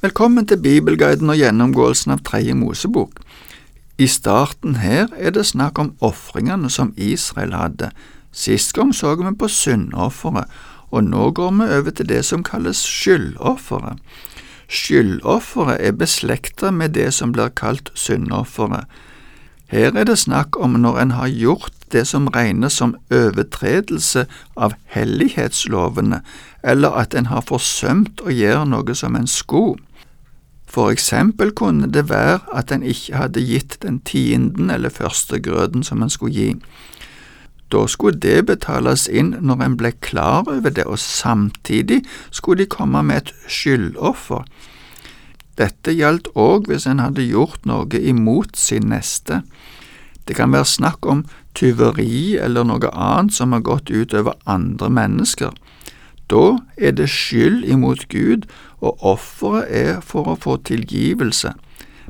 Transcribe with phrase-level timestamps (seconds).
[0.00, 3.18] Velkommen til Bibelguiden og gjennomgåelsen av Tredje Mosebok.
[4.00, 7.90] I starten her er det snakk om ofringene som Israel hadde.
[8.32, 10.48] Sist gang så vi på syndofferet,
[10.88, 14.00] og nå går vi over til det som kalles skyldofferet.
[14.72, 18.88] Skyldofferet er beslektet med det som blir kalt syndofferet.
[19.68, 24.24] Her er det snakk om når en har gjort det som regnes som overtredelse
[24.56, 26.22] av hellighetslovene,
[26.64, 29.76] eller at en har forsømt å gjøre noe som en skulle.
[30.70, 36.02] For eksempel kunne det være at en ikke hadde gitt den tienden eller førstegrøden som
[36.02, 36.54] en skulle gi.
[37.70, 42.70] Da skulle det betales inn når en ble klar over det, og samtidig skulle de
[42.70, 44.46] komme med et skyldoffer.
[45.58, 49.42] Dette gjaldt òg hvis en hadde gjort noe imot sin neste.
[50.26, 51.24] Det kan være snakk om
[51.58, 55.50] tyveri eller noe annet som har gått ut over andre mennesker.
[56.30, 58.46] Da er det skyld imot Gud,
[58.80, 61.52] og offeret er for å få tilgivelse,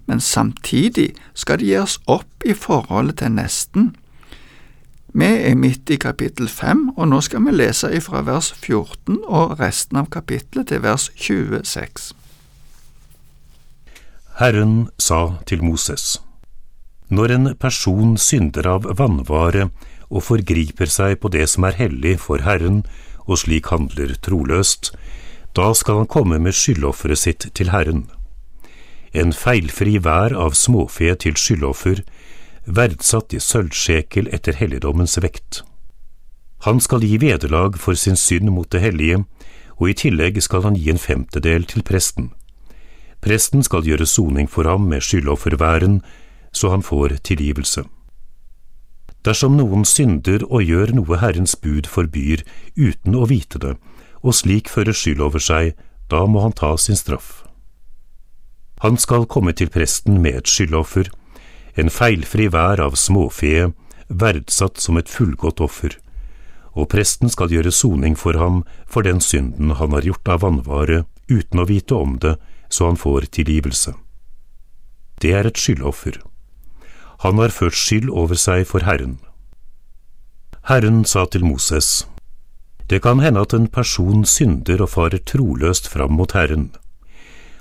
[0.07, 3.91] men samtidig skal det gjøres opp i forholdet til nesten.
[5.11, 9.59] Vi er midt i kapittel fem, og nå skal vi lese ifra vers 14 og
[9.59, 12.13] resten av kapittelet til vers 26.
[14.39, 16.21] Herren sa til Moses,
[17.11, 19.71] Når en person synder av vannvare
[20.11, 22.85] og forgriper seg på det som er hellig for Herren,
[23.31, 24.91] og slik handler troløst,
[25.55, 28.09] da skal han komme med skyldofferet sitt til Herren.
[29.15, 32.03] En feilfri vær av småfe til skyldoffer,
[32.67, 35.63] verdsatt i sølvsjekel etter helligdommens vekt.
[36.67, 39.25] Han skal gi vederlag for sin synd mot det hellige,
[39.81, 42.31] og i tillegg skal han gi en femtedel til presten.
[43.25, 46.03] Presten skal gjøre soning for ham med skyldofferværen,
[46.53, 47.85] så han får tilgivelse.
[49.27, 52.45] Dersom noen synder og gjør noe Herrens bud forbyr
[52.79, 53.75] uten å vite det,
[54.25, 55.75] og slik fører skyld over seg,
[56.09, 57.45] da må han ta sin straff.
[58.81, 61.11] Han skal komme til presten med et skyldoffer,
[61.77, 63.71] en feilfri vær av småfe,
[64.09, 65.95] verdsatt som et fullgodt offer,
[66.73, 71.05] og presten skal gjøre soning for ham for den synden han har gjort av vannvare
[71.29, 72.39] uten å vite om det,
[72.71, 73.93] så han får tilgivelse.
[75.21, 76.17] Det er et skyldoffer.
[77.21, 79.19] Han har ført skyld over seg for Herren.
[80.71, 82.07] Herren sa til Moses,
[82.89, 86.71] Det kan hende at en person synder og farer troløst fram mot Herren.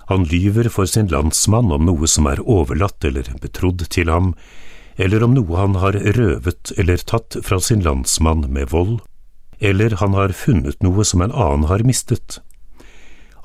[0.07, 4.33] Han lyver for sin landsmann om noe som er overlatt eller betrodd til ham,
[4.97, 8.99] eller om noe han har røvet eller tatt fra sin landsmann med vold,
[9.59, 12.39] eller han har funnet noe som en annen har mistet.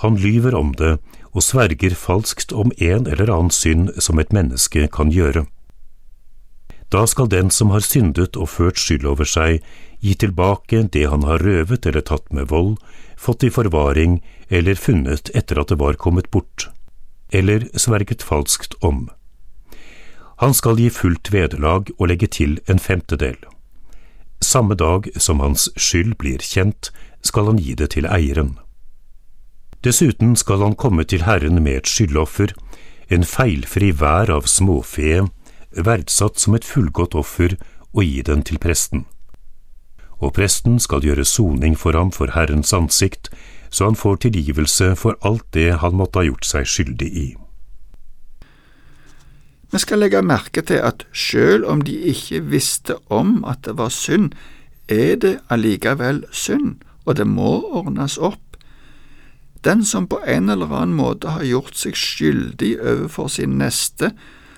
[0.01, 0.97] Han lyver om det
[1.35, 5.45] og sverger falskt om en eller annen synd som et menneske kan gjøre.
[6.95, 9.65] Da skal den som har syndet og ført skyld over seg,
[9.99, 12.77] gi tilbake det han har røvet eller tatt med vold,
[13.19, 16.69] fått i forvaring eller funnet etter at det var kommet bort,
[17.35, 19.09] eller sverget falskt om.
[20.39, 23.41] Han skal gi fullt vederlag og legge til en femtedel.
[24.39, 26.93] Samme dag som hans skyld blir kjent,
[27.27, 28.59] skal han gi det til eieren.
[29.83, 32.55] Dessuten skal han komme til Herren med et skyldoffer,
[33.11, 35.25] en feilfri vær av småfe,
[35.77, 37.57] verdsatt som et fullgodt offer,
[37.95, 39.07] og gi den til presten
[40.25, 43.31] og presten skal gjøre soning for ham for Herrens ansikt,
[43.71, 47.27] så han får tilgivelse for alt det han måtte ha gjort seg skyldig i.
[49.75, 53.91] Vi skal legge merke til at selv om de ikke visste om at det var
[53.91, 54.31] synd,
[54.89, 58.39] er det allikevel synd, og det må ordnes opp.
[59.65, 64.13] Den som på en eller annen måte har gjort seg skyldig overfor sin neste,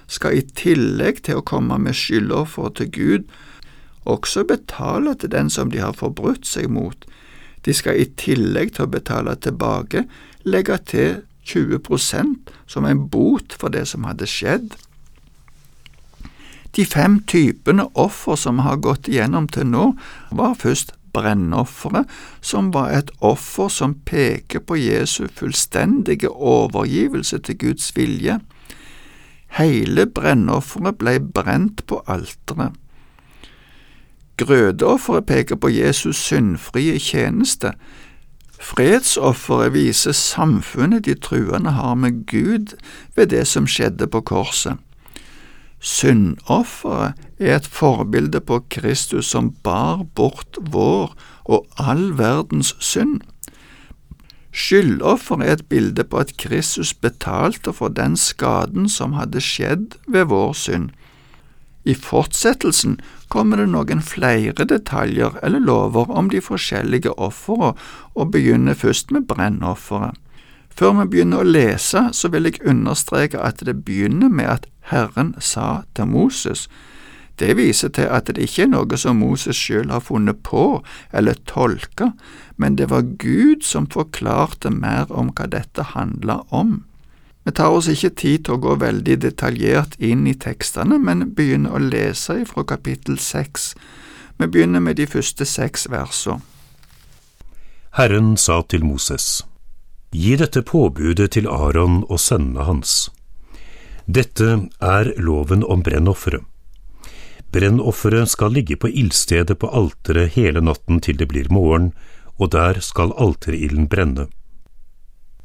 [0.06, 3.36] skal i tillegg til å komme med skyldoffer til Gud
[4.06, 7.06] også betale til den som de har forbrutt seg mot.
[7.66, 10.04] De skal i tillegg til å betale tilbake
[10.46, 14.74] legge til 20% som en bot for det som hadde skjedd.
[16.76, 19.84] De fem typene offer som vi har gått igjennom til nå,
[20.30, 22.04] var først brennofferet,
[22.44, 28.36] som var et offer som peker på Jesu fullstendige overgivelse til Guds vilje.
[29.56, 32.74] Hele brennofferet ble brent på alteret.
[34.36, 37.72] Grødeofferet peker på Jesus' syndfrie tjeneste.
[38.60, 42.76] Fredsofferet viser samfunnet de truende har med Gud
[43.16, 44.76] ved det som skjedde på korset.
[45.80, 51.14] Syndofferet er et forbilde på Kristus som bar bort vår
[51.44, 53.20] og all verdens synd.
[54.56, 60.30] Skyldoffer er et bilde på at Kristus betalte for den skaden som hadde skjedd ved
[60.32, 60.90] vår synd.
[61.84, 62.96] I fortsettelsen
[63.28, 67.74] kommer det noen flere detaljer eller lover om de forskjellige ofrene,
[68.14, 70.16] og begynner først med brennofferet.
[70.76, 75.34] Før vi begynner å lese, så vil jeg understreke at det begynner med at Herren
[75.40, 76.66] sa til Moses.
[77.38, 80.82] Det viser til at det ikke er noe som Moses selv har funnet på
[81.12, 82.12] eller tolka,
[82.56, 86.84] men det var Gud som forklarte mer om hva dette handla om.
[87.44, 91.76] Vi tar oss ikke tid til å gå veldig detaljert inn i tekstene, men begynner
[91.76, 93.74] å lese fra kapittel seks.
[94.38, 96.42] Vi begynner med de første seks versene.
[97.96, 99.44] Herren sa til Moses,
[100.12, 103.06] Gi dette påbudet til Aron og sønnene hans.
[104.06, 106.44] Dette er loven om brennofferet.
[107.52, 111.92] Brennofferet skal ligge på ildstedet på alteret hele natten til det blir morgen,
[112.38, 114.28] og der skal alterilden brenne.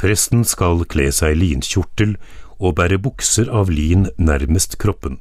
[0.01, 2.15] Presten skal kle seg linkjortel
[2.61, 5.19] og bære bukser av lin nærmest kroppen.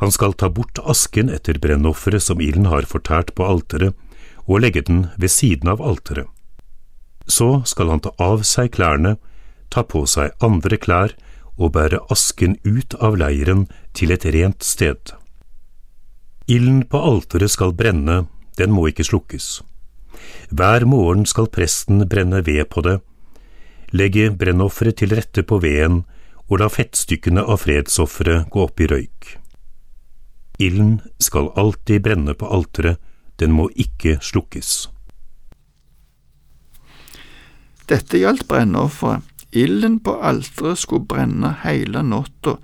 [0.00, 3.94] Han skal ta bort asken etter brennofferet som ilden har fortært på alteret,
[4.46, 6.28] og legge den ved siden av alteret.
[7.26, 9.16] Så skal han ta av seg klærne,
[9.72, 11.16] ta på seg andre klær
[11.56, 13.66] og bære asken ut av leiren
[13.96, 15.16] til et rent sted.
[16.46, 18.26] Ilden på alteret skal brenne,
[18.60, 19.64] den må ikke slukkes.
[20.50, 23.00] Hver morgen skal presten brenne ved på det,
[23.92, 26.04] legge brennofferet til rette på veden
[26.46, 29.36] og la fettstykkene av fredsofferet gå opp i røyk.
[30.62, 33.00] Ilden skal alltid brenne på alteret,
[33.36, 34.86] den må ikke slukkes.
[37.86, 39.22] Dette gjaldt brennofferet.
[39.56, 42.56] Ilden på alteret skulle brenne hele natta.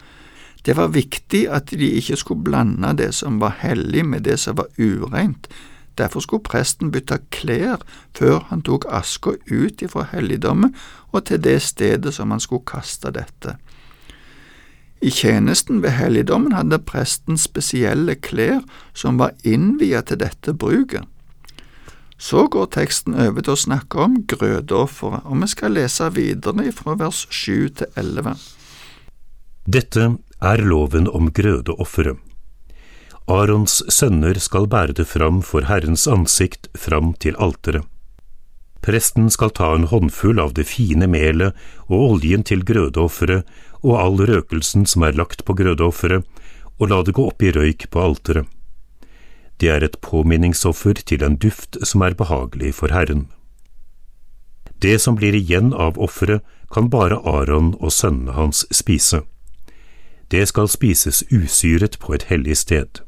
[0.67, 4.58] Det var viktig at de ikke skulle blande det som var hellig med det som
[4.58, 5.49] var ureint.
[5.99, 7.83] Derfor skulle presten bytte klær
[8.17, 10.75] før han tok aska ut ifra helligdommen
[11.12, 13.56] og til det stedet som han skulle kaste dette.
[15.03, 18.62] I tjenesten ved helligdommen hadde presten spesielle klær
[18.94, 21.05] som var innviet til dette bruket.
[22.23, 26.94] Så går teksten over til å snakke om grødeofferet, og vi skal lese videre fra
[27.00, 28.37] vers 7 til 11.
[29.67, 30.06] Dette
[30.39, 32.31] er loven om grødeofferet.
[33.32, 37.87] Arons sønner skal bære det fram for Herrens ansikt fram til alteret.
[38.82, 41.55] Presten skal ta en håndfull av det fine melet
[41.87, 43.46] og oljen til grødeofferet
[43.81, 46.26] og all røkelsen som er lagt på grødeofferet,
[46.79, 48.49] og la det gå opp i røyk på alteret.
[49.62, 53.29] Det er et påminningsoffer til en duft som er behagelig for Herren.
[54.82, 56.43] Det som blir igjen av offeret,
[56.73, 59.23] kan bare Aron og sønnene hans spise.
[60.32, 63.02] Det skal spises usyret på et hellig sted.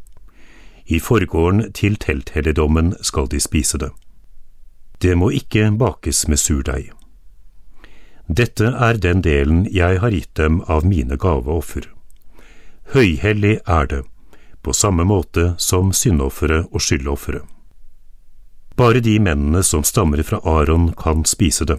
[0.86, 3.90] I forgården til telthelligdommen skal de spise det.
[5.02, 6.90] Det må ikke bakes med surdeig.
[8.28, 11.88] Dette er den delen jeg har gitt dem av mine gaveoffer.
[12.92, 14.02] Høyhellig er det,
[14.62, 17.44] på samme måte som syndofferet og skyldofferet.
[18.76, 21.78] Bare de mennene som stammer fra Aron kan spise det.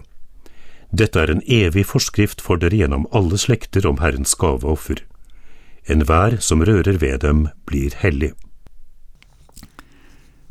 [0.90, 5.02] Dette er en evig forskrift for dere gjennom alle slekter om Herrens gaveoffer.
[5.86, 8.32] Enhver som rører ved dem, blir hellig.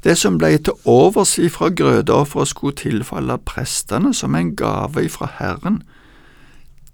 [0.05, 5.81] Det som ble til overs ifra grødeofferet skulle tilfalle prestene som en gave ifra Herren.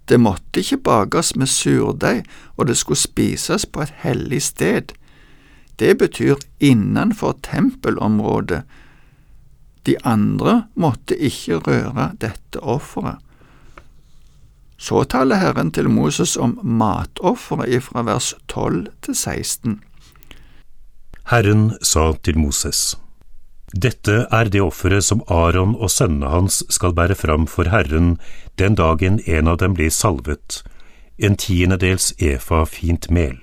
[0.08, 2.24] Det måtte ikke bakes med surdeig,
[2.56, 4.94] og det skulle spises på et hellig sted.
[5.78, 8.62] Det betyr innenfor tempelområdet.
[9.86, 13.20] De andre måtte ikke røre dette offeret.
[14.78, 19.80] Så taler Herren til Moses om matofferet ifra vers 12 til 16.
[21.30, 22.96] Herren sa til Moses,
[23.72, 28.18] Dette er det offeret som Aron og sønnene hans skal bære fram for Herren
[28.60, 30.60] den dagen en av dem blir salvet,
[31.16, 33.38] en tiendedels efa fint mel.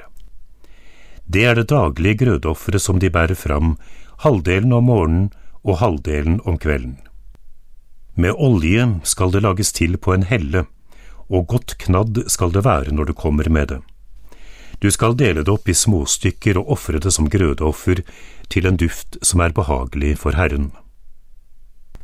[1.25, 3.77] Det er det daglige grødofferet som de bærer fram,
[4.21, 5.29] halvdelen om morgenen
[5.63, 6.97] og halvdelen om kvelden.
[8.15, 10.65] Med olje skal det lages til på en helle,
[11.29, 13.81] og godt knadd skal det være når du kommer med det.
[14.79, 18.03] Du skal dele det opp i småstykker og ofre det som grødeoffer
[18.49, 20.71] til en duft som er behagelig for Herren.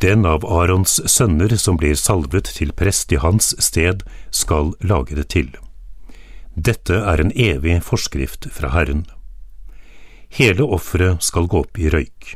[0.03, 5.29] Den av Arons sønner som blir salvet til prest i hans sted, skal lage det
[5.31, 5.53] til.
[6.55, 9.05] Dette er en evig forskrift fra Herren.
[10.35, 12.35] Hele offeret skal gå opp i røyk.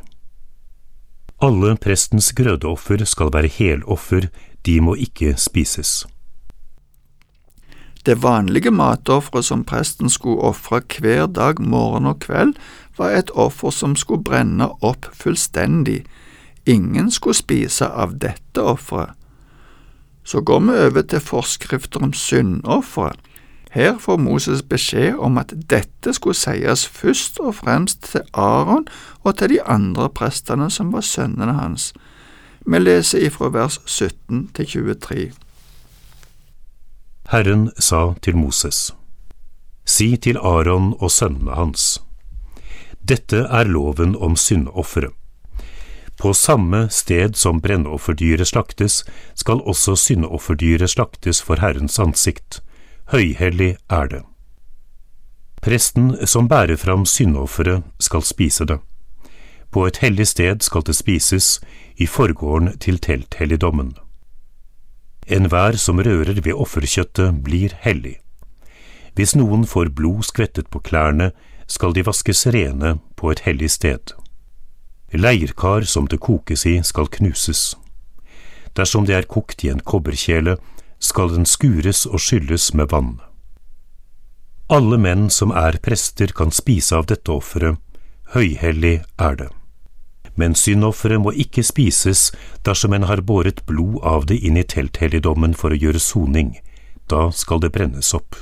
[1.43, 4.29] Alle prestens grødeoffer skal være heloffer,
[4.67, 6.05] de må ikke spises.
[8.09, 12.55] Det vanlige matofferet som presten skulle ofre hver dag, morgen og kveld,
[12.97, 16.05] var et offer som skulle brenne opp fullstendig.
[16.65, 19.13] Ingen skulle spise av dette offeret.
[20.23, 23.19] Så går vi over til forskrifter om syndofferet.
[23.71, 28.87] Her får Moses beskjed om at dette skulle sies først og fremst til Aron
[29.23, 31.93] og til de andre prestene som var sønnene hans.
[32.65, 35.29] Vi leser ifra vers 17 til 23.
[37.29, 38.95] Herren sa til Moses,
[39.85, 41.99] Si til Aron og sønnene hans,
[43.05, 45.13] Dette er loven om syndofferet.
[46.17, 49.03] På samme sted som brennofferdyret slaktes,
[49.35, 52.63] skal også syndofferdyret slaktes for Herrens ansikt.
[53.13, 54.23] Høyhellig er det.
[55.61, 58.81] Presten som bærer fram syndofferet, skal spise det.
[59.71, 61.61] På et hellig sted skal det spises,
[61.95, 63.93] i forgården til telthelligdommen.
[65.29, 68.17] Enhver som rører ved offerkjøttet, blir hellig.
[69.13, 71.31] Hvis noen får blod skvettet på klærne,
[71.69, 74.15] skal de vaskes rene på et hellig sted.
[75.13, 77.75] Leirkar som det kokes i, skal knuses.
[78.73, 80.57] Dersom det er kokt i en kobberkjele,
[80.99, 83.19] skal den skures og skylles med vann.
[84.69, 87.77] Alle menn som er prester, kan spise av dette offeret,
[88.33, 89.49] høyhellig er det.
[90.39, 92.29] Men syndofferet må ikke spises
[92.63, 96.53] dersom en har båret blod av det inn i telthelligdommen for å gjøre soning,
[97.11, 98.37] da skal det brennes opp.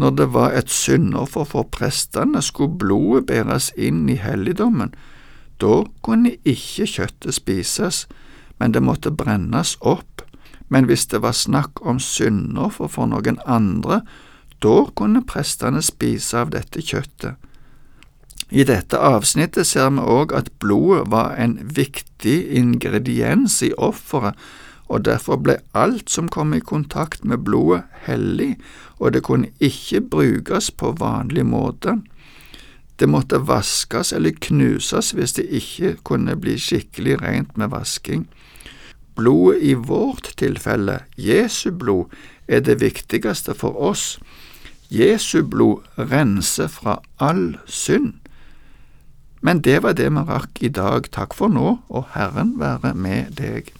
[0.00, 4.94] Når det var et syndoffer for prestene, skulle blodet bæres inn i helligdommen.
[5.60, 8.06] Da kunne ikke kjøttet spises,
[8.56, 10.24] men det måtte brennes opp.
[10.72, 14.00] Men hvis det var snakk om syndoffer for noen andre,
[14.64, 17.36] da kunne prestene spise av dette kjøttet.
[18.50, 24.34] I dette avsnittet ser vi òg at blodet var en viktig ingrediens i offeret,
[24.90, 28.56] og derfor ble alt som kom i kontakt med blodet, hellig,
[28.98, 32.00] og det kunne ikke brukes på vanlig måte.
[32.98, 38.26] Det måtte vaskes eller knuses hvis det ikke kunne bli skikkelig rent med vasking.
[39.14, 42.10] Blodet i vårt tilfelle, Jesu blod,
[42.48, 44.18] er det viktigste for oss.
[44.90, 48.18] Jesu blod renser fra all synd.
[49.40, 51.08] Men det var det vi rakk i dag.
[51.12, 53.72] Takk for nå, og Herren være med deg.